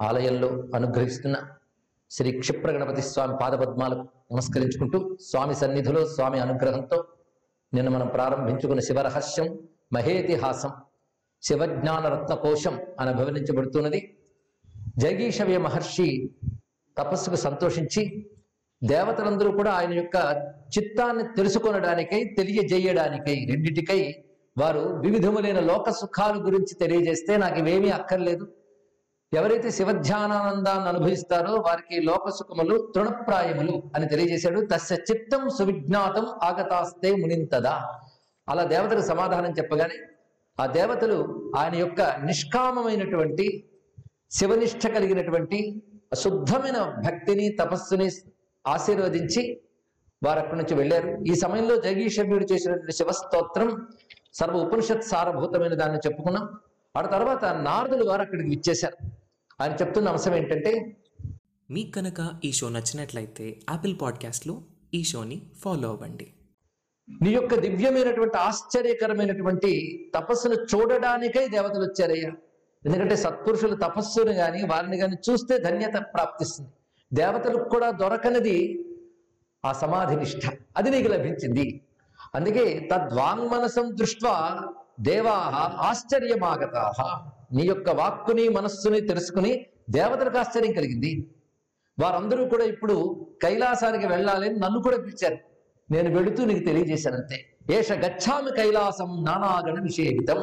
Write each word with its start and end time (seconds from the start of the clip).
ఆలయంలో 0.00 0.48
అనుగ్రహిస్తున్న 0.74 1.36
శ్రీ 2.10 2.32
క్షిప్ర 2.32 2.70
గణపతి 2.70 3.02
స్వామి 3.02 3.34
పాదపద్మాలకు 3.40 4.04
నమస్కరించుకుంటూ 4.32 5.16
స్వామి 5.20 5.54
సన్నిధిలో 5.54 6.06
స్వామి 6.06 6.38
అనుగ్రహంతో 6.40 7.04
నిన్న 7.74 7.88
మనం 7.88 8.08
ప్రారంభించుకున్న 8.08 8.80
శివరహస్యం 8.80 9.58
మహేతిహాసం 9.92 10.72
శివజ్ఞాన 11.42 12.06
రత్నకోశం 12.08 12.74
అని 13.00 13.10
అభివర్ణించబడుతున్నది. 13.10 14.00
జగీషవ్య 14.98 15.58
మహర్షి 15.58 16.30
తపస్సుకు 16.98 17.36
సంతోషించి 17.36 18.30
దేవతలందరూ 18.84 19.50
కూడా 19.52 19.70
ఆయన 19.72 19.92
యొక్క 19.92 20.16
చిత్తాన్ని 20.78 21.24
తెలుసుకొనడానికై 21.36 22.24
తెలియజేయడానికై 22.38 23.46
రెండిటికై 23.50 24.00
వారు 24.58 24.80
వివిధములైన 24.80 25.60
లోక 25.60 25.90
సుఖాల 25.90 26.34
గురించి 26.46 26.74
తెలియజేస్తే 26.74 27.36
నాకు 27.36 27.58
ఇవేమీ 27.58 27.90
అక్కర్లేదు. 27.90 28.44
ఎవరైతే 29.36 29.70
శివధ్యానానందాన్ని 29.70 30.88
అనుభవిస్తారో 30.88 31.54
వారికి 31.54 32.02
లోకసుఖములు 32.02 32.92
తృణప్రాయములు 32.94 33.82
అని 33.96 34.08
తెలియజేశాడు. 34.08 34.66
తస్య 34.72 34.94
చిత్తం 34.94 35.48
సువిజ్ఞాతం 35.48 36.26
ఆగతాస్తే 36.42 37.16
మునింతదా. 37.16 37.94
అలా 38.48 38.62
దేవతలకు 38.62 39.06
సమాధానం 39.06 39.50
చెప్పగానే 39.50 39.94
ఆ 40.60 40.66
దేవతలు 40.66 41.52
ఆయన 41.56 41.74
యొక్క 41.74 42.00
నిష్కామమైనటువంటి 42.00 43.64
శివనిష్ట 44.30 44.86
కలిగినటువంటి 44.86 45.82
శుద్ధమైన 46.14 46.94
భక్తిని 47.06 47.48
తపస్సుని 47.48 48.10
ఆశీర్వదించి 48.66 49.60
వారు 50.26 50.38
అక్కడి 50.38 50.58
నుంచి 50.58 50.74
వెళ్ళారు. 50.74 51.18
ఈ 51.26 51.34
సమయంలో 51.34 51.76
జగీషభ్యుడు 51.76 52.52
చేసినటువంటి 52.52 52.92
శివస్తోత్రం 52.92 53.86
సర్వ 54.32 54.58
ఉపనిషత్ 54.58 55.02
సారభూతమైన 55.02 55.74
దాన్ని 55.74 55.98
చెప్పుకున్నాం. 55.98 56.48
ఆ 56.96 57.02
తర్వాత 57.02 57.44
నారదులు 57.44 58.10
వారు 58.10 58.20
అక్కడికి 58.20 58.48
విచ్చేశారు. 58.48 59.17
ఆయన 59.60 59.72
చెప్తున్న 59.72 60.08
అంశం 60.08 60.34
ఏంటంటే 60.34 60.96
మీకు 61.70 61.90
కనుక 61.90 62.40
ఈ 62.44 62.52
షో 62.52 62.68
నచ్చినట్లయితే 62.68 63.60
యాపిల్ 63.70 63.96
పాడ్కాస్ట్లో 64.02 64.62
ఈ 64.94 65.04
షోని 65.04 65.42
ఫాలో 65.58 65.88
అవ్వండి. 65.88 66.32
నీ 67.22 67.30
యొక్క 67.30 67.54
దివ్యమైనటువంటి 67.54 68.36
ఆశ్చర్యకరమైనటువంటి 68.36 70.02
తపస్సును 70.14 70.54
చూడడానికై 70.54 71.48
దేవతలు 71.48 71.84
వచ్చారయ్యా. 71.84 72.30
ఎందుకంటే 72.86 73.16
సత్పురుషులు 73.16 73.74
తపస్సును 73.74 74.32
గాని 74.32 74.66
వారిని 74.66 74.98
గాని 74.98 75.16
చూస్తే 75.30 75.58
ధన్యత 75.58 75.94
ప్రాప్తిస్తుంది. 75.94 76.70
దేవతలకు 77.12 77.68
కూడా 77.68 77.90
దొరకనిది 77.90 78.84
ఆ 79.64 79.72
సమాధి 79.72 80.16
నిష్ఠ 80.16 80.50
అది 80.76 80.90
నీకు 80.90 81.08
లభించింది. 81.08 81.80
అందుకే 82.34 82.88
తద్వాంగ్మనసం 82.92 83.96
దృష్ట్వా 83.96 84.60
దేవాహ 85.00 85.54
ఆశ్చర్యమాగతా 85.88 86.92
నీ 87.52 87.62
యొక్క 87.62 87.90
వాక్కుని 87.90 88.48
మనస్సుని 88.48 89.00
తెలుసుకుని 89.00 89.66
దేవతలకు 89.90 90.38
ఆశ్చర్యం 90.38 90.72
కలిగింది. 90.72 91.26
వారందరూ 92.00 92.44
కూడా 92.44 92.64
ఇప్పుడు 92.64 93.26
కైలాసానికి 93.42 94.06
వెళ్ళాలి 94.06 94.48
అని 94.48 94.58
నన్ను 94.58 94.82
కూడా 94.82 94.96
పిలిచారు. 94.96 95.36
నేను 95.92 96.18
వెళుతూ 96.18 96.44
నీకు 96.44 96.64
తెలియజేశానంతే. 96.64 97.56
ఏష 97.70 97.92
గచ్చామి 97.92 98.56
కైలాసం 98.56 99.24
నానాగణ 99.24 99.82
నిషేవితం 99.82 100.38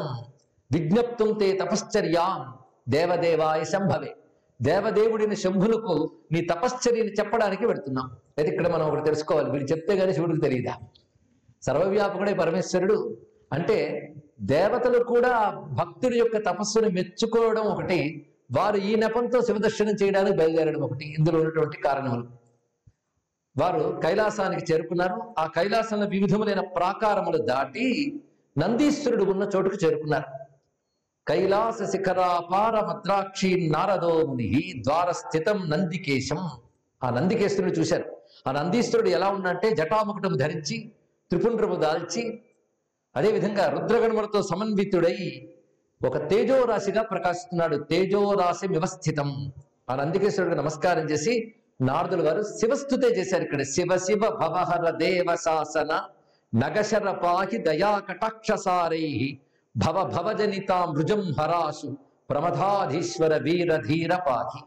విజ్ఞప్తం 0.72 1.34
తే 1.34 1.58
తపశ్చర్యాం. 1.58 2.54
దేవదేవాయ 2.90 3.64
శంభవే. 3.64 4.16
దేవదేవుడిని 4.62 5.36
శంభులకు 5.36 6.12
నీ 6.32 6.42
తపశ్చర్యని 6.42 7.12
చెప్పడానికి 7.12 7.66
వెళుతున్నాం. 7.66 8.10
అయితే 8.38 8.52
ఇక్కడ 8.52 8.68
మనం 8.68 8.88
ఒకటి 8.88 9.06
తెలుసుకోవాలి. 9.06 9.52
వీళ్ళు 9.52 9.72
చెప్తే 9.72 9.96
గానీ 9.96 10.14
శివుడికి 10.14 10.42
తెలియదా? 10.42 10.74
సర్వవ్యాపకుడే 11.62 12.34
పరమేశ్వరుడు 12.34 13.18
అంటే 13.54 14.12
దేవతలు 14.42 15.04
కూడా 15.04 15.50
భక్తుడి 15.50 16.18
యొక్క 16.18 16.38
తపస్సును 16.38 16.90
మెచ్చుకోవడం 16.90 17.62
ఒకటి 17.62 18.26
వారు 18.58 18.78
ఈ 18.78 18.96
నెపంతో 18.96 19.42
శివదర్శనం 19.42 19.94
చేయడానికి 20.04 20.38
బయలుదేరడం 20.38 20.82
ఒకటి. 20.82 21.16
ఇందులో 21.20 21.40
ఉన్నటువంటి 21.40 21.78
కారణములు. 21.78 22.28
వారు 23.62 24.00
కైలాసానికి 24.04 24.74
చేరుకున్నారు. 24.74 25.36
ఆ 25.40 25.48
కైలాసంలో 25.48 26.08
వివిధములైన 26.08 26.60
ప్రాకారములు 26.60 27.38
దాటి 27.38 28.14
నందీశ్వరుడు 28.58 29.24
ఉన్న 29.24 29.50
చోటుకు 29.56 29.86
చేరుకున్నారు. 29.86 30.46
కైలాస 31.28 31.84
శిఖరాపార 31.84 32.86
మద్రాక్షి 32.86 33.70
నారదో 33.70 34.26
ముని 34.26 34.74
ద్వార 34.78 35.12
స్థితం 35.12 35.70
నందికేశం. 35.70 36.50
ఆ 37.04 37.10
నందికేశ్వరుడు 37.10 37.72
చూశారు. 37.72 38.18
ఆ 38.48 38.52
నందీశ్వరుడు 38.52 39.10
ఎలా 39.10 39.30
ఉన్నాడంటే 39.30 39.76
జటాముకుటం 39.76 40.38
ధరించి 40.38 40.92
త్రిపుండ్రము 41.30 41.76
దాల్చి 41.76 42.42
అదేవిధంగా 43.16 43.66
రుద్రగణములతో 43.70 44.42
సమన్వితుడై 44.42 45.18
ఒక 46.06 46.30
తేజోరాశిగా 46.30 47.02
ప్రకాశిస్తున్నాడు. 47.02 47.76
తేజోరాశి 47.76 48.68
వ్యవస్థితం. 48.68 49.52
ఆ 49.90 49.96
నందికేశ్వరుడికి 49.96 50.62
నమస్కారం 50.62 51.06
చేసి 51.10 51.54
నారదులు 51.82 52.22
గారు 52.22 52.42
శివస్థుతే 52.42 53.08
చేశారు 53.08 53.44
ఇక్కడ. 53.44 53.62
శివ 53.64 53.98
శివ 53.98 54.22
భవహర 54.42 54.90
దేవ 54.90 55.36
శాసన 55.36 56.02
నగశర 56.56 57.12
పాహి 57.12 57.58
దయా 57.58 58.00
కటాక్షసారై 58.00 59.38
భవ 59.78 60.04
భవజనితా 60.04 60.86
మృజం 60.86 61.24
హరాసు 61.40 61.98
ప్రమథాధీశ్వర 62.30 63.38
వీర 63.38 63.82
ధీర 63.88 64.16
పాహి. 64.16 64.62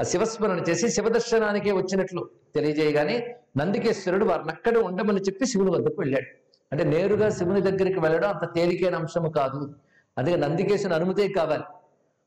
ఆ 0.00 0.02
శివస్మరణ 0.02 0.58
చేసి 0.68 0.88
శివదర్శనానికే 0.88 1.72
వచ్చినట్లు 1.72 2.28
తెలియజేయగానే 2.54 3.36
నందికేశ్వరుడు 3.56 4.24
వారిని 4.24 4.50
అక్కడ 4.50 4.78
ఉండమని 4.78 5.20
చెప్పి 5.20 5.46
శివుని 5.46 5.70
వద్దకు 5.70 6.00
వెళ్ళాడు. 6.00 6.39
అంటే 6.72 6.84
నేరుగా 6.84 7.28
శివుని 7.28 7.60
దగ్గరికి 7.60 8.00
వెళ్ళడం 8.00 8.28
అంత 8.28 8.54
తేలికైన 8.54 8.94
అంశము 8.94 9.28
కాదు. 9.28 9.74
అందుకే 10.18 10.36
నందికేశ్వరుని 10.36 10.94
అనుమతే 10.94 11.28
కావాలి. 11.28 11.62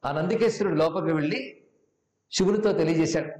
ఆ 0.05 0.11
నందికేశ్వరుడు 0.11 0.75
లోపలికి 0.75 1.13
వెళ్ళి 1.13 1.57
శివునితో 2.31 2.73
తెలియజేశాడు. 2.73 3.31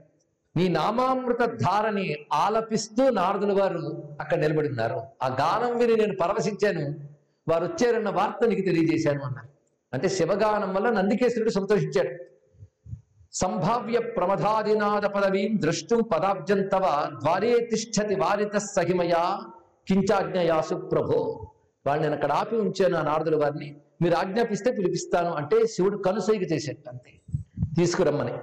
నీ 0.58 0.68
నామామృత 0.68 1.46
ధారని 1.46 2.16
ఆలపిస్తూ 2.34 3.10
నారదుల 3.10 3.62
వారు 3.62 4.04
అక్కడ 4.20 4.38
నిలబడి 4.38 4.68
ఉన్నారు 4.68 5.02
ఆ 5.24 5.28
గానం 5.28 5.78
విని 5.78 5.96
నేను 5.96 6.16
పరవశించాను. 6.16 7.00
వారు 7.52 7.66
వచ్చారన్న 7.66 8.10
వార్త 8.10 8.48
నీకు 8.48 8.62
తెలియజేశాను 8.62 9.22
అన్నారు. 9.22 9.50
అంటే 9.94 10.10
శివగానం 10.10 10.74
వల్ల 10.74 10.90
నందికేశ్వరుడు 10.90 11.50
సంతోషించాడు. 11.50 12.26
సంభావ్య 13.34 14.00
ప్రమదాదినాద 14.00 15.02
పదవీం 15.02 15.62
ద్రష్టుం 15.62 16.02
పదాబ్జం 16.02 16.68
తవ 16.68 17.10
ద్వారే 17.20 17.60
తిష్టతి 17.60 18.16
వారిత 18.16 18.58
సహిమయా 18.58 19.40
కించాజ్ఞయాసు 19.88 20.76
ప్రభో. 20.76 21.48
వాళ్ళు 21.88 22.04
నేను 22.04 22.16
అక్కడ 22.16 22.32
ఆపి 22.32 22.56
ఉంచాను 22.56 22.98
ఆ 22.98 23.02
నారదుల 23.02 23.36
వారిని. 23.44 23.76
మీరు 24.02 24.16
ఆజ్ఞాపిస్తే 24.16 24.72
పిలిపిస్తాను 24.72 25.32
అంటే 25.32 25.68
శివుడు 25.68 25.98
కనుసైగ 25.98 26.42
చేసేట 26.42 26.90
అంతే. 26.90 27.20
తీసుకురమ్మని. 27.76 28.34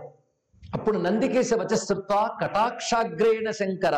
అప్పుడు 0.75 0.99
నందికేశ 0.99 1.55
వచస్సుత్వ 1.55 2.31
కటాక్షాగ్రేణ 2.43 3.51
శంకర. 3.51 3.95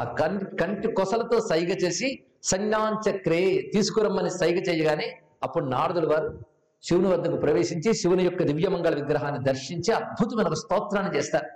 ఆ 0.00 0.04
కన్ 0.20 0.40
కంటి 0.40 0.92
కొసలతో 0.92 1.40
సైగ 1.40 1.68
చేసి 1.68 2.22
సంజ్ఞాంచక్రే 2.42 3.70
తీసుకురమ్మని 3.74 4.30
సైగ 4.30 4.56
చేయగానే 4.56 5.18
అప్పుడు 5.42 5.64
నారదుల 5.64 6.12
వారు 6.12 6.40
శివుని 6.82 7.08
వద్దకు 7.08 7.36
ప్రవేశించి 7.36 7.92
శివుని 7.92 8.24
యొక్క 8.24 8.42
దివ్యమంగళ 8.42 8.94
విగ్రహాన్ని 8.94 9.44
దర్శించి 9.44 9.94
అద్భుతమైన 9.94 10.54
స్తోత్రాన్ని 10.54 11.16
చేస్తారు. 11.16 11.46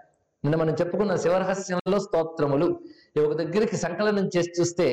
నిన్న 0.45 0.57
మనం 0.57 0.75
చెప్పుకున్న 0.81 1.17
శివరహస్యంలో 1.17 1.99
స్తోత్రములు. 2.05 2.67
ఒక 3.25 3.35
దగ్గరికి 3.41 3.77
సంకలనం 3.77 4.25
చేసి 4.37 4.51
చూస్తే 4.61 4.87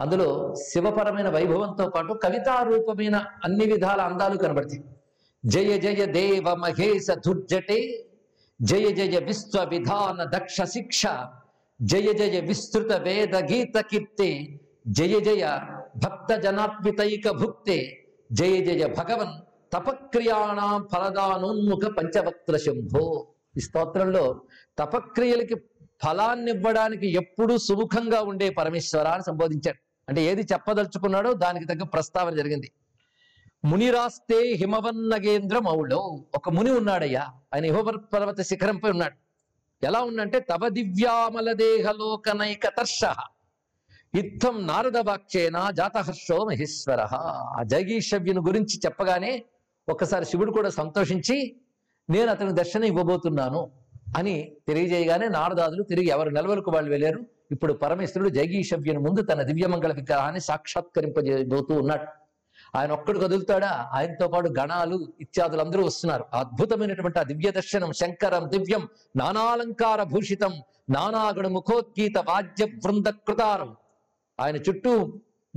అందులో 0.00 0.26
శివపరమైన 0.68 1.28
వైభవంతో 1.28 1.84
పాటు 1.88 2.12
కవితారూపమైన 2.24 3.16
అన్ని 3.44 3.66
విధాల 3.72 4.00
అందాలు 4.00 4.36
కనబడతాయి. 4.36 4.80
జయ 5.44 5.78
జయ 5.78 6.02
దేవ 6.16 6.54
మహేశ 6.54 7.06
దుర్జటే 7.26 7.78
జయ 8.60 8.86
జయ 8.98 9.18
విశ్వ 9.28 9.64
విధాన 9.64 10.18
దక్ష 10.34 10.60
శిక్ష 10.74 11.02
జయ 11.80 12.08
జయ 12.12 12.40
విస్తృత 12.40 12.92
వేద 13.06 13.34
గీత 13.50 13.78
కీర్తే 13.90 14.30
జయ 14.98 15.14
జయ 15.20 15.44
భక్త 16.04 16.32
జనాత్మితైక 16.44 17.28
భుక్తే 17.40 17.78
జయ 18.32 18.56
జయ 18.66 18.86
భగవన్ 18.98 19.34
తపక్రియాణం 19.72 20.72
ఫలదానోన్ముఖ 20.92 21.84
పంచవక్త్ర 21.98 22.56
శంభో. 22.56 23.04
ఈ 23.56 23.60
స్తోత్రంలో 23.60 24.40
తపక్రియలకి 24.78 25.54
ఫలాన్ని 26.02 26.52
ఇవ్వడానికి 26.52 27.06
ఎప్పుడూ 27.12 27.58
సుముఖంగా 27.58 28.22
ఉండే 28.22 28.50
పరమేశ్వర 28.50 29.08
అని 29.08 29.22
సంబోధించాడు. 29.22 29.78
అంటే 30.08 30.22
ఏది 30.22 30.42
చెప్పదలుచుకున్నాడో 30.52 31.32
దానికి 31.32 31.66
తగ్గ 31.66 31.82
ప్రస్తావన 31.82 32.34
జరిగింది. 32.34 32.72
మునిరాస్తే 33.64 34.52
హిమవన్నగేంద్ర 34.52 35.58
మౌళో 35.58 36.24
ఒక 36.34 36.48
ముని 36.48 36.70
ఉన్నాడయ్యా. 36.70 37.28
ఆయన 37.54 37.64
హిమవర్ 37.64 37.96
పర్వత 38.14 38.40
శిఖరంపై 38.40 38.90
ఉన్నాడు. 38.90 39.14
ఎలా 39.86 40.00
ఉందంటే 40.00 40.40
తవ 40.40 40.68
దివ్యామల 40.68 41.52
దేహలోకనైక 41.52 42.66
తర్ష. 42.66 43.00
ఇత్తం 44.14 44.66
నారద 44.66 44.96
వాక్యేన 44.96 45.70
జాతహర్షో 45.70 46.44
మహేశ్వర. 46.44 47.00
ఆ 47.56 47.62
జగీషవ్యుని 47.62 48.40
గురించి 48.40 48.78
చెప్పగానే 48.78 49.44
ఒకసారి 49.88 50.24
శివుడు 50.24 50.52
కూడా 50.52 50.70
సంతోషించి 50.70 51.60
నేను 52.10 52.30
అతని 52.30 52.52
దర్శనం 52.52 52.84
ఇవ్వబోతున్నాను 52.84 53.70
అని 54.16 54.52
తెలియజేయగానే 54.68 55.28
నారదాదులు 55.28 55.82
తిరిగి 55.82 56.06
ఎవరు 56.06 56.30
నెలవరకు 56.30 56.70
వాళ్ళు 56.70 56.90
వెళ్ళారు. 56.90 57.20
ఇప్పుడు 57.50 57.72
పరమేశ్వరుడు 57.72 58.28
జగీషవ్యుని 58.28 58.98
ముందు 58.98 59.20
తన 59.20 59.42
దివ్యమంగళ 59.42 59.92
విగ్రహాన్ని 59.92 60.40
సాక్షాత్కరింపజేయబోతూ 60.40 61.74
ఉన్నాడు. 61.74 62.06
ఆయన 62.76 62.92
ఒక్కడు 62.92 63.18
కదులుతాడా? 63.18 63.88
ఆయనతో 63.92 64.28
పాటు 64.28 64.48
గణాలు 64.58 65.12
ఇత్యాదులు 65.20 65.60
అందరూ 65.60 65.86
వస్తున్నారు. 65.86 66.24
అద్భుతమైనటువంటి 66.34 67.18
ఆ 67.18 67.22
దివ్య 67.22 67.50
దర్శనం 67.50 67.92
శంకరం 67.92 68.50
దివ్యం 68.50 68.88
నానాలంకార 69.16 70.02
భూషితం 70.02 70.52
నానాగణ 70.90 71.46
ముఖోద్గీత 71.46 72.18
వాద్య 72.18 72.64
బృంద 72.66 73.06
కృతారం. 73.06 73.76
ఆయన 74.40 74.56
చుట్టూ 74.56 74.92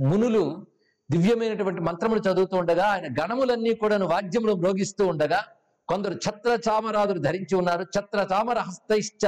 మునులు 0.00 0.66
దివ్యమైనటువంటి 1.10 1.80
మంత్రములు 1.80 2.20
చదువుతూ 2.20 2.56
ఉండగా 2.56 2.84
ఆయన 2.84 3.06
గణములన్నీ 3.20 3.74
కూడాను 3.74 4.06
వాద్యములు 4.06 4.52
మ్రోగిస్తూ 4.52 5.06
ఉండగా 5.06 5.44
కొందరు 5.88 6.14
ఛత్ర 6.14 6.58
చామరాదులు 6.68 7.18
ధరించి 7.18 7.54
ఉన్నారు. 7.56 7.82
ఛత్ర 7.82 8.26
చామర 8.32 8.58
హస్తైశ్చ 8.58 9.24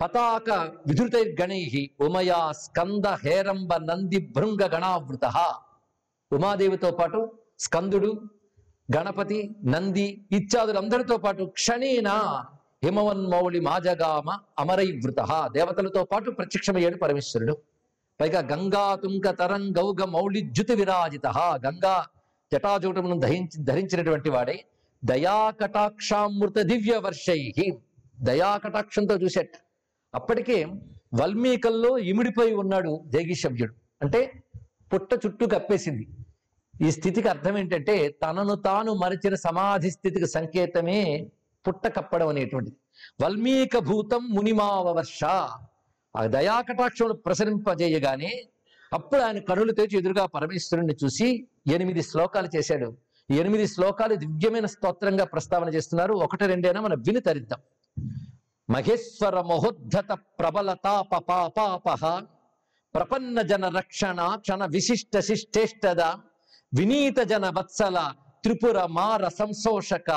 పతాక 0.00 0.50
విధృతైర్గణై 0.86 1.90
ఉమయా 2.00 2.52
స్కంద 2.52 3.06
హేరంబ 3.06 3.74
నంది 3.74 4.18
భృంగ 4.36 4.62
గణావృత. 4.74 5.26
ఉమాదేవితో 6.32 6.90
పాటు 6.90 7.20
స్కందుడు 7.58 8.10
గణపతి 8.96 9.56
నంది 9.64 10.06
ఇత్యాదులందరితో 10.32 11.16
పాటు 11.16 11.42
క్షణేన 11.42 12.08
హిమవన్మౌళి 12.84 13.60
మాజగామ 13.60 14.38
అమరైవృత. 14.58 15.20
దేవతలతో 15.52 16.04
పాటు 16.04 16.30
ప్రత్యక్షమయ్యాడు 16.30 16.96
పరమేశ్వరుడు. 16.96 17.56
పైగా 18.20 18.40
గంగా 18.52 18.94
తుంక 18.94 19.28
తరంగౌగ 19.30 20.04
మౌళిజ్యుతి 20.04 20.74
విరాజిత 20.74 21.26
గంగా 21.66 22.06
జటాజూటమును 22.52 23.16
ధరించి 23.20 23.64
ధరించినటువంటి 23.64 24.30
వాడే. 24.30 24.64
దయాకటాక్షామృత 25.02 26.58
దివ్య 26.70 26.94
వర్షై 27.06 27.40
దయాకటాక్షంతో 28.28 29.14
చూసేట 29.14 29.54
అప్పటికే 30.14 30.58
వల్మీకల్లో 31.20 31.90
ఇమిడిపోయి 32.10 32.54
ఉన్నాడు 32.54 32.92
జైగిషవ్యుడు 33.14 33.74
అంటే 34.02 34.20
పుట్ట 34.92 35.10
చుట్టూ 35.24 35.44
కప్పేసింది. 35.46 36.04
ఈ 36.74 36.88
స్థితికి 36.90 37.28
అర్థం 37.28 37.54
ఏంటంటే 37.58 37.94
తనను 38.22 38.54
తాను 38.66 38.90
మరిచిన 38.92 39.34
సమాధి 39.46 39.90
స్థితికి 39.90 40.26
సంకేతమే 40.26 41.00
పుట్ట 41.64 41.86
కప్పడం 41.96 42.28
అనేటువంటిది. 42.28 42.76
వల్మీక 43.22 43.76
భూతం 43.88 44.22
మునిమావ 44.36 44.86
వర్ష 44.98 45.24
ఆ 46.14 46.22
దయాకటాక్షములు 46.36 47.14
ప్రసరింపజేయగానే 47.26 48.32
అప్పుడు 48.92 49.20
ఆయన 49.20 49.38
కనులు 49.38 49.72
తెచ్చి 49.72 49.98
ఎదురుగా 49.98 50.24
పరమేశ్వరుణ్ణి 50.26 50.94
చూసి 51.04 51.28
ఎనిమిది 51.74 52.02
శ్లోకాలు 52.02 52.48
చేశాడు. 52.56 52.88
ఎనిమిది 53.30 53.66
శ్లోకాలు 53.66 54.14
దివ్యమైన 54.14 54.66
స్తోత్రంగా 54.66 55.24
ప్రస్తావన 55.24 55.68
చేస్తున్నారు. 55.68 56.12
ఒకటి 56.14 56.46
రెండైనా 56.46 56.80
మనం 56.80 56.98
విని 57.06 57.20
తరిద్దాం. 57.20 57.60
మహేశ్వర 58.70 59.40
మహోద్ధత 59.40 60.12
ప్రబల 60.38 60.74
తాప 60.84 61.16
పాపాపహ 61.16 62.02
ప్రపన్న 62.94 63.42
జన 63.42 63.68
రక్షణ 63.68 64.34
క్షణ 64.34 64.64
విశిష్ట 64.64 65.18
శిష్టేష్టద 65.18 66.02
వినీత 66.74 67.18
జన 67.20 67.48
వత్సల 67.48 67.98
త్రిపుర 68.42 68.84
మార 68.86 69.28
సంశోషక 69.28 70.10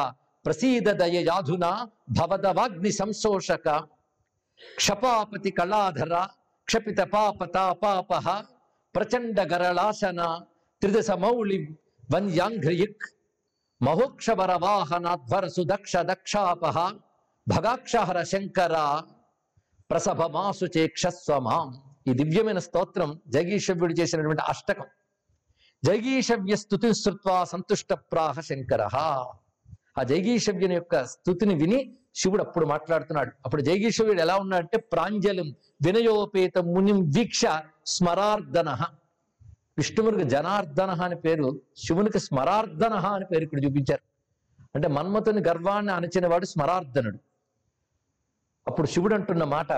ప్రసీద 0.45 0.87
దయ 0.91 1.17
యాధున 1.27 1.65
భవదవాగ్ని 2.09 2.91
సంశోషక 2.91 3.67
క్షపాపతి 4.75 5.51
కళాధర 5.51 6.13
క్షపిత 6.67 6.99
పాప 6.99 7.43
తాపాపహ 7.45 8.27
ప్రచండ 8.95 9.39
గరళాసన 9.53 10.21
త్రిదశ 10.81 11.11
మౌళి 11.11 11.57
వన్యాంఘ్రియుక్ 12.13 13.03
మహోక్షవర 13.81 14.53
వాహనాధ్వర 14.53 15.47
సుదక్ష 15.47 15.93
దక్షాపహ 15.97 16.91
భగాక్షహర 17.47 18.23
శంకర 18.23 19.01
ప్రసభమాసు 19.91 20.65
చేక్షస్వమాం 20.77 21.67
ఈ 22.07 22.13
దివ్యమైన 22.13 22.59
స్తోత్రం 22.59 23.21
జగీషవ్యుడు 23.27 23.93
చేసినటువంటి 23.93 24.41
అష్టకం. 24.41 24.85
జగీషవ్య 25.85 26.55
స్థుతి 26.55 26.93
శృత్వా 26.93 27.43
సంతుష్ట 27.43 27.93
ప్రాహ 27.93 28.39
శంకర. 28.39 28.81
ఆ 29.97 30.03
జైగీషవ్యుని 30.03 30.75
యొక్క 30.75 31.05
స్థుతిని 31.05 31.55
విని 31.55 31.97
శివుడు 32.15 32.43
అప్పుడు 32.43 32.65
మాట్లాడుతున్నాడు. 32.65 33.31
అప్పుడు 33.45 33.61
జైగీషవ్యుడు 33.61 34.21
ఎలా 34.21 34.35
ఉన్నాడంటే 34.37 34.77
ప్రాంజలిం 34.77 35.55
వినయోపేత 35.85 36.57
మునిం 36.57 37.09
వీక్ష 37.09 37.41
స్మరార్దన. 37.85 38.77
విష్ణువునికి 39.81 40.29
జనార్దన 40.29 40.89
అని 40.91 41.15
పేరు 41.15 41.61
శివునికి 41.77 42.19
స్మరార్దన 42.19 42.93
అని 42.93 43.25
పేరు 43.25 43.43
ఇక్కడ 43.43 43.65
చూపించారు. 43.65 44.01
అంటే 44.75 44.87
మన్మథుని 44.87 45.41
గర్వాన్ని 45.47 45.91
అణచినవాడు 45.91 46.45
స్మరార్ధనుడు 46.45 47.19
అప్పుడు 48.67 48.87
శివుడు 48.87 49.15
అంటున్న 49.15 49.43
మాట 49.43 49.73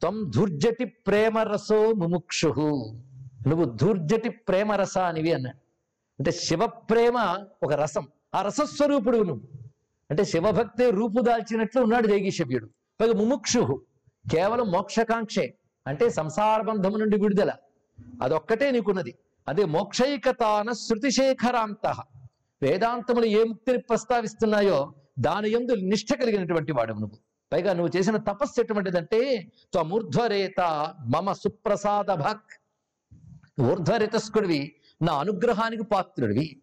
త్వం 0.00 0.30
ధూర్జటి 0.30 0.84
ప్రేమరసో 0.84 1.92
ముముక్షు 1.92 2.46
నువ్వు 3.46 3.64
ధూర్జటి 3.64 4.28
ప్రేమరస 4.28 4.98
అనివి 4.98 5.32
అన్నాడు. 5.32 5.56
అంటే 6.18 6.30
శివ 6.30 6.66
ప్రేమ 6.66 7.46
ఒక 7.62 7.72
రసం. 7.72 8.08
ఆ 8.34 8.42
రసస్వరూపుడు 8.42 9.18
నువ్వు. 9.18 9.48
అంటే 10.10 10.24
శివభక్తే 10.24 10.90
రూపు 10.90 11.20
దాల్చినట్లు 11.20 11.80
ఉన్నాడు 11.80 12.06
జైగీషవ్యుడు. 12.06 12.66
పైగా 13.00 13.12
ముముక్షు 13.12 13.82
కేవలం 14.32 14.70
మోక్షకాంక్షే. 14.70 15.54
అంటే 15.86 16.10
సంసార 16.10 16.60
బంధము 16.60 16.96
నుండి 16.96 17.16
విడుదల. 17.16 17.52
అదొక్కటే 18.22 18.70
నీకున్నది. 18.70 19.14
అదే 19.48 19.64
మోక్షైకతాన 19.64 20.72
శృతిశేఖరాంత. 20.72 21.94
వేదాంతములు 22.62 23.24
ఏ 23.24 23.44
ముక్తిని 23.44 23.78
ప్రస్తావిస్తున్నాయో 23.78 24.92
దాని 25.18 25.50
ఎందు 25.50 25.72
నిష్ఠ 25.72 26.14
కలిగినటువంటి 26.14 26.72
వాడు 26.72 26.92
నువ్వు. 26.92 27.18
పైగా 27.52 27.72
నువ్వు 27.72 27.98
చేసిన 27.98 28.16
తపస్సు 28.16 28.60
ఎటువంటిదంటే 28.60 29.52
త్వమూర్ధ్వరేత 29.72 30.60
మమ 31.06 31.32
సుప్రసాద 31.32 32.04
భక్ 32.04 32.50
ఊర్ధ్వరేతస్కుడివి 33.60 34.76
నా 35.02 35.12
అనుగ్రహానికి 35.12 35.82
పాత్రుడివి. 35.82 36.62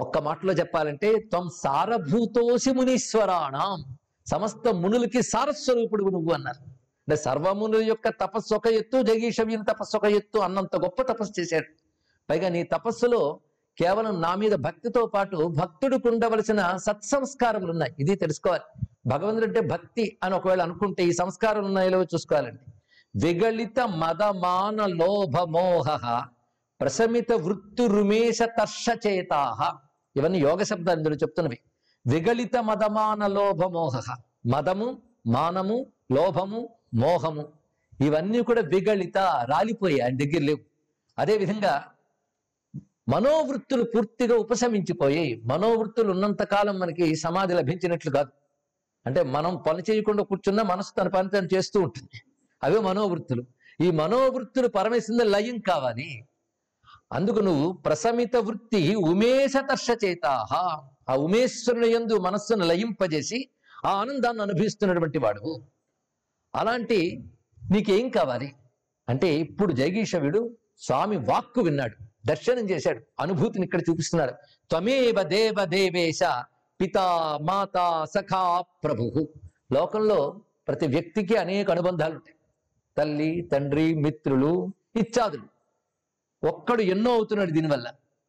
ఒక్క 0.00 0.18
మాటలో 0.18 0.52
చెప్పాలంటే 0.52 1.18
త్వం 1.18 1.48
సారభూతోసి 1.48 2.72
మునీశ్వరాణం. 2.72 3.96
సమస్త 4.26 4.68
మునులకి 4.74 5.22
సారస్వరూపుడు 5.22 6.04
నువ్వు 6.04 6.32
అన్నారు. 6.32 6.62
అంటే 7.06 7.16
సర్వమునుల 7.16 7.84
యొక్క 7.84 8.08
తపస్సు 8.08 8.54
ఒక 8.54 8.66
ఎత్తు 8.66 9.02
జగీషవ్యుని 9.02 9.64
తపస్సు 9.64 9.96
ఒక 9.96 10.04
ఎత్తు 10.04 10.38
అన్నంత 10.38 10.76
గొప్ప 10.76 11.02
తపస్సు 11.02 11.40
చేశాడు. 11.40 11.85
పైగా 12.30 12.48
నీ 12.48 12.62
తపస్సులో 12.62 13.40
కేవలం 13.78 14.20
నా 14.20 14.34
మీద 14.34 14.52
భక్తితో 14.52 15.06
పాటు 15.06 15.36
భక్తుడికి 15.36 16.08
ఉండవలసిన 16.08 16.76
సత్సంస్కారములు 16.76 17.70
ఉన్నాయి 17.70 17.94
ఇది 17.98 18.14
తెలుసుకోవాలి. 18.14 18.86
భగవంతుడు 19.06 19.46
అంటే 19.46 19.60
భక్తి 19.60 20.18
అని 20.24 20.34
ఒకవేళ 20.34 20.62
అనుకుంటే 20.62 21.04
ఈ 21.04 21.12
సంస్కారాలు 21.12 21.66
ఉన్నాయో 21.66 22.04
చూసుకోవాలండి. 22.04 22.72
విగళిత 23.16 23.80
మదమాన 23.80 24.86
లోభ 24.86 25.38
మోహ 25.38 26.24
ప్రశమిత 26.80 27.32
వృత్తు 27.32 27.86
రుమేష 27.86 28.42
తర్షచేతాహ 28.42 29.72
ఇవన్నీ 30.16 30.38
యోగ 30.38 30.62
శబ్దాలు 30.62 30.98
ఇందులో 30.98 31.16
చెప్తున్నవి. 31.16 31.58
విగళిత 32.06 32.56
మదమాన 32.56 33.26
లోభ 33.26 33.64
మోహ 33.64 34.16
మదము 34.46 34.98
మానము 35.26 35.86
లోభము 36.12 36.68
మోహము. 36.94 37.48
ఇవన్నీ 38.00 38.42
కూడా 38.42 38.60
విగళిత 38.60 39.18
రాలిపోయాయి 39.18 40.00
ఆయన 40.00 40.16
దగ్గర 40.16 40.40
లేవు. 40.40 40.58
అదేవిధంగా 41.18 41.84
మనోవృత్తులు 43.08 43.82
పూర్తిగా 43.82 44.36
ఉపశమించిపోయాయి 44.36 45.42
మనోవృత్తులు 45.44 46.10
ఉన్నంత 46.10 46.42
కాలం 46.42 46.78
మనకి 46.78 47.16
సమాధి 47.16 47.54
లభించినట్లు 47.54 48.10
కాదు. 48.10 48.30
అంటే 49.06 49.22
మనం 49.22 49.56
పని 49.56 49.82
చేయకుండా 49.90 50.22
కూర్చున్నా 50.22 50.62
మనసు 50.62 50.92
తన 50.98 51.08
పని 51.08 51.28
తను 51.28 51.48
చేస్తూ 51.54 51.80
ఉంటుంది. 51.80 52.22
అవే 52.62 52.80
మనోవృత్తులు. 52.80 53.44
ఈ 53.80 53.90
మనోవృత్తులు 53.90 54.68
పరమేశ్వర 54.68 55.26
లయం 55.26 55.58
కావాలి. 55.58 56.24
అందుకు 57.12 57.38
నువ్వు 57.38 57.72
ప్రసమిత 57.72 58.36
వృత్తి 58.36 58.94
ఉమేషతర్ష 58.94 59.86
చేతాహ. 60.04 60.54
ఆ 61.08 61.16
ఉమేశ్వరుని 61.16 61.88
యందు 61.88 62.18
మనస్సును 62.18 62.64
లయింపజేసి 62.64 63.48
ఆ 63.84 63.90
ఆనందాన్ని 63.90 64.42
అనుభవిస్తున్నటువంటి 64.42 65.18
వాడు. 65.18 65.62
అలాంటి 66.54 67.24
నీకేం 67.70 68.08
కావాలి? 68.08 68.52
అంటే 69.08 69.34
ఇప్పుడు 69.34 69.72
జగీషవుడు 69.72 70.56
స్వామి 70.78 71.16
వాక్కు 71.16 71.60
విన్నాడు. 71.60 72.06
దర్శనం 72.28 72.70
చేశాడు. 72.70 73.00
అనుభూతిని 73.20 73.64
ఇక్కడ 73.64 73.80
చూపిస్తున్నాడు. 73.90 74.32
త్వమేవ 74.70 75.22
దేవ 75.22 75.64
దేవేశ 75.64 76.22
పితా 76.80 77.38
మాత 77.42 77.76
సఖా 78.14 78.42
ప్రభు. 78.84 79.04
లోకంలో 79.72 80.40
ప్రతి 80.68 80.86
వ్యక్తికి 80.86 81.36
అనేక 81.36 81.70
అనుబంధాలు 81.70 82.14
ఉంటాయి 82.14 82.36
తల్లి 82.96 83.48
తండ్రి 83.52 83.94
మిత్రులు 83.94 84.72
ఇత్యాదులు. 84.96 85.46
ఒక్కడు 86.42 86.82
ఎన్నో 86.82 87.10
అవుతున్నాడు 87.14 87.50
దీనివల్ల. 87.50 87.86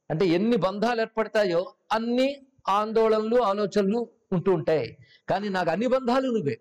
అంటే 0.09 0.25
ఎన్ని 0.25 0.57
బంధాలు 0.57 1.01
ఏర్పడతాయో 1.01 1.73
అన్ని 1.91 2.27
ఆందోళనలు 2.69 3.37
ఆలోచనలు 3.41 3.99
ఉంటూ 4.31 4.53
ఉంటాయి. 4.53 4.97
కానీ 5.29 5.49
నాకు 5.49 5.69
అన్ని 5.69 5.87
బంధాలు 5.87 6.27
నువ్వే. 6.31 6.57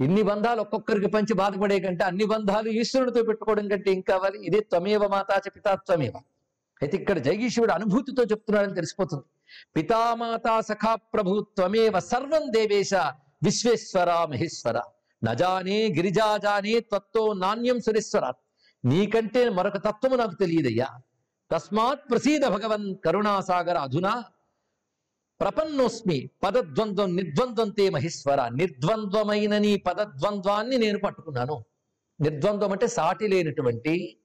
ఇన్ని 0.00 0.22
బంధాలు 0.22 0.60
ఒక్కొక్కరికి 0.60 1.06
పంచి 1.06 1.34
బాధపడే 1.34 1.80
కంటే 1.80 2.04
అన్ని 2.04 2.24
బంధాలు 2.24 2.68
ఈశ్వరుడితో 2.68 3.22
పెట్టుకోవడం 3.22 3.68
కంటే 3.68 3.90
ఇంకా 3.90 4.12
కావాలి? 4.16 4.46
ఇదే 4.46 4.60
త్వమేవ 4.60 5.06
మాతా 5.06 5.40
పితా 5.56 5.74
త్వమేవ. 5.74 6.12
అయితే 6.82 6.96
ఇక్కడ 6.96 7.18
జగీశివుడు 7.18 7.72
అనుభూతితో 7.72 8.22
చెప్తున్నాడని 8.22 8.74
తెలిసిపోతుంది. 8.74 9.22
పితామాతా 9.76 10.60
సఖా 10.60 10.94
ప్రభు 10.94 11.46
త్వమేవ 11.56 11.98
సర్వం 11.98 12.52
దేవేశ 12.52 12.94
విశ్వేశ్వర 13.44 14.24
మహేశ్వర. 14.24 14.82
నజానే 15.24 15.88
గిరిజాజానే 15.88 16.80
త్వత్తో 16.80 17.32
నాణ్యం 17.32 17.80
సురేశ్వర. 17.80 18.32
నీకంటే 18.84 19.48
మరొక 19.48 19.76
తత్వము 19.76 20.16
నాకు 20.16 20.34
తెలియదయ్యా. 20.34 20.88
తస్మాత్ 21.52 22.00
ప్రసీద 22.10 22.40
భగవన్ 22.40 22.96
కరుణాసాగర 23.04 23.78
అధునా. 23.78 24.24
ప్రపన్నోస్మి 25.40 26.30
పదద్వంద్వం 26.42 27.16
నిర్ద్వంద్వంతే 27.16 27.90
మహేశ్వర. 27.90 28.48
నిర్ద్వంద్వమైన 28.48 29.58
నీ 29.58 29.76
పదద్వంద్వాన్ని 29.76 30.78
నేను 30.78 30.98
పట్టుకున్నాను. 30.98 31.64
నిర్ద్వంద్వం 32.20 32.72
అంటే 32.72 32.86
సాటి 32.86 33.28
లేనటువంటి 33.28 34.16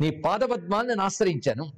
నీ 0.00 0.10
పాదపద్మాన్ని 0.10 1.02
ఆశ్రయించాను. 1.02 1.72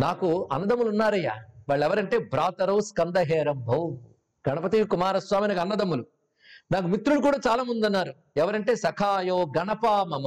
నాకు 0.00 0.48
అన్నదములు 0.52 0.88
ఉన్నారయ్యా 0.88 1.34
వాళ్ళు 1.68 1.84
ఎవరంటే 1.86 2.18
భ్రాతరౌ 2.18 2.80
స్కందహేరంభౌ 2.80 3.80
గణపతి 4.48 4.84
కుమారస్వామి 4.84 5.48
నాకు 5.48 5.60
అన్నదమ్ములు. 5.60 6.04
నాకు 6.72 6.86
మిత్రులు 6.86 7.20
కూడా 7.20 7.38
చాలా 7.48 7.62
మంది 7.62 7.86
అన్నారు 7.86 8.14
ఎవరంటే 8.36 8.76
సఖాయో 8.76 9.52
గణపామమ 9.58 10.26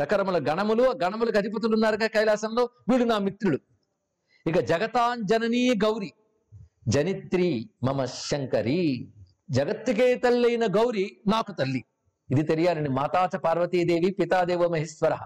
రకరముల 0.00 0.38
గణములు 0.50 0.82
ఆ 0.82 0.94
గణములకు 1.04 1.38
అధిపతులు 1.38 1.74
ఉన్నారుగా 1.74 2.06
కైలాసంలో. 2.06 2.68
వీడు 2.88 3.04
నా 3.04 3.18
మిత్రుడు 3.18 3.58
ఇక 4.46 4.60
జగతాంజననీ 4.60 5.70
గౌరి. 5.84 6.12
జనిత్రి 6.88 7.70
మమ 7.82 8.04
శంకరి. 8.04 9.12
జగత్తుకే 9.50 10.14
తల్లైన 10.14 10.64
గౌరి 10.76 11.06
నాకు 11.26 11.52
తల్లి. 11.52 11.84
ఇది 12.30 12.42
తెలియాలండి 12.42 12.90
మాతాచ 12.90 13.36
పార్వతీదేవి 13.36 14.10
పితాదేవ 14.10 14.68
మహేశ్వర. 14.68 15.18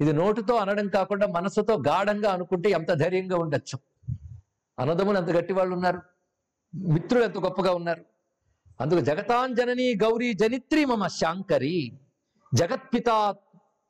ఇది 0.00 0.12
నోటితో 0.12 0.54
అనడం 0.54 0.88
కాకుండా 0.88 1.26
మనసుతో 1.26 1.74
గాఢంగా 1.88 2.30
అనుకుంటే 2.30 2.70
ఎంత 2.70 2.92
ధైర్యంగా 2.92 3.36
ఉండొచ్చు. 3.36 3.78
అనదములు 4.78 5.18
ఎంత 5.18 5.30
గట్టి 5.30 5.52
వాళ్ళు 5.52 5.74
ఉన్నారు. 5.74 6.02
మిత్రులు 6.74 7.24
ఎంత 7.24 7.38
గొప్పగా 7.38 7.72
ఉన్నారు. 7.72 8.04
అందుకు 8.80 9.00
జగతాంజనని 9.00 9.94
గౌరీ 10.02 10.32
జనిత్రి 10.32 10.84
మమ 10.84 11.06
శాంకరి. 11.06 11.92
జగత్పిత 12.54 13.34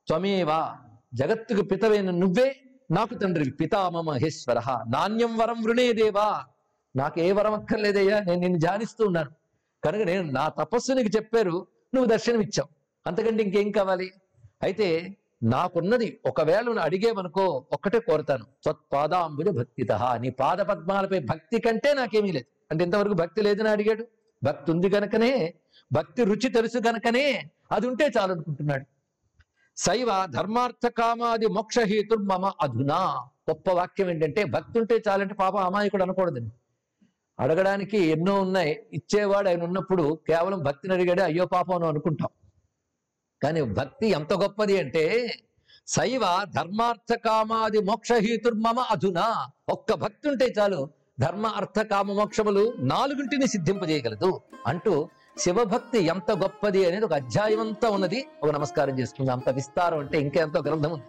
త్వమేవా. 0.08 0.78
జగత్తుకు 1.14 1.62
పితవైన 1.62 2.10
నువ్వే 2.10 2.56
నాకు 2.90 3.14
తండ్రి 3.14 3.50
పితా 3.50 3.88
మమ 3.88 4.00
మహేశ్వర 4.00 4.58
నాణ్యం 4.88 5.36
వరం 5.36 5.62
వృణేదేవా 5.62 6.44
నాకు 6.96 7.20
ఏ 7.20 7.32
వరం 7.32 7.54
అక్కర్లేదయ్యా 7.54 8.20
నేను 8.20 8.40
నిన్ను 8.40 8.58
ధ్యానిస్తూ 8.58 9.06
ఉన్నాను. 9.06 9.30
కనుక 9.84 10.02
నేను 10.02 10.30
నా 10.30 10.48
తపస్సు 10.48 10.92
నీకు 10.92 11.16
చెప్పారు 11.16 11.66
నువ్వు 11.94 12.06
దర్శనం 12.06 12.40
ఇచ్చావు 12.40 12.68
అంతకంటే 13.06 13.42
ఇంకేం 13.42 13.70
కావాలి? 13.70 14.12
అయితే 14.62 15.16
నాకున్నది 15.42 16.20
ఒకవేళ 16.26 16.61
నువ్వు 16.61 16.80
అడిగేవనుకో 16.80 17.64
ఒక్కటే 17.73 17.99
కోరుతాను. 17.99 18.44
త్వత్పాదాంబుజ 18.44 19.49
భక్తిత. 19.49 19.92
నీ 19.92 20.30
పాద 20.30 20.56
పద్మాలపై 20.56 21.18
భక్తి 21.18 21.61
కంటే 21.61 21.94
నాకేమీ 21.94 22.32
లేదు. 22.32 22.47
అంటే 22.70 22.85
ఇంతవరకు 22.85 23.12
భక్తి 23.12 23.42
లేదని 23.42 23.68
అడిగాడు. 23.68 24.06
భక్తి 24.44 24.73
ఉంది 24.73 24.88
గనకనే 24.88 25.54
భక్తి 25.92 26.25
రుచి 26.25 26.49
తెలుసు 26.49 26.78
గనకనే 26.88 27.50
అది 27.73 27.88
ఉంటే 27.88 28.11
చాలు 28.18 28.32
అనుకుంటున్నాడు. 28.32 28.85
శైవ 29.76 30.26
ధర్మార్థ 30.26 30.87
కామాది 30.87 31.47
మోక్షహేతుర్ 31.47 32.23
మమ 32.23 32.52
అధునా. 32.61 32.99
గొప్ప 33.50 33.70
వాక్యం 33.70 34.11
ఏంటంటే 34.11 34.44
భక్తి 34.44 34.78
ఉంటే 34.78 35.02
చాలంటే 35.09 35.35
పాప 35.35 35.56
అమాయకుడు 35.56 36.02
అనకూడదండి 36.02 36.52
అడగడానికి 37.40 37.99
ఎన్నో 37.99 38.40
ఉన్నాయి. 38.40 38.82
ఇచ్చేవాడు 38.92 39.49
ఆయన 39.49 39.62
ఉన్నప్పుడు 39.62 40.18
కేవలం 40.28 40.62
భక్తిని 40.62 40.94
అడిగాడే 40.94 41.23
అయ్యో 41.23 41.47
పాపం 41.47 41.75
అని 41.75 41.87
అనుకుంటాం. 41.87 42.28
కానీ 43.42 43.62
భక్తి 43.62 44.06
ఎంత 44.06 44.32
గొప్పది 44.32 44.78
అంటే 44.78 45.35
శైవ 45.87 46.47
ధర్మార్థ 46.56 47.14
కామాది 47.14 47.80
మోక్షహేతుర్మమ 47.80 48.80
అధునా. 48.80 49.47
ఒక్క 49.68 49.94
భక్తి 49.94 50.28
ఉంటే 50.28 50.54
చాలు 50.59 50.88
ధర్మ 51.20 51.47
అర్థ 51.47 51.80
కామ 51.80 52.12
మోక్షములు 52.12 52.75
నాలుగుంటిని 52.78 53.47
సిద్ధింపజేయగలదు. 53.47 54.40
అంటూ 54.66 55.09
శివభక్తి 55.38 55.99
ఎంత 55.99 56.30
గొప్పది 56.30 56.87
అనేది 56.87 57.04
ఒక 57.04 57.12
అధ్యాయం 57.12 57.61
అంతా 57.61 57.88
ఉన్నది. 57.90 58.26
ఒక 58.42 58.50
నమస్కారం 58.50 58.99
చేసుకుందాం. 58.99 59.37
అంత 59.38 59.49
విస్తారం 59.49 59.99
అంటే 59.99 60.18
ఎంతో 60.37 60.61
గ్రంథం 60.61 60.92
ఉంది. 60.92 61.04